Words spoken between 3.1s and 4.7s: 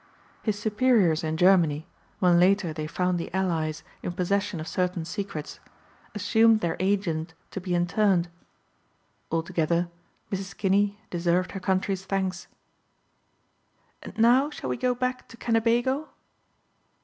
the Allies in possession of